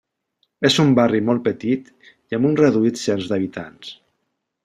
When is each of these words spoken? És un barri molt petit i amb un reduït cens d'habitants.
És 0.69 0.77
un 0.83 0.93
barri 0.99 1.19
molt 1.27 1.43
petit 1.49 1.91
i 2.07 2.39
amb 2.39 2.49
un 2.51 2.57
reduït 2.63 2.99
cens 3.05 3.31
d'habitants. 3.33 3.93